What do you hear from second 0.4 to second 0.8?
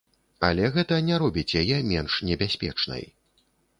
Але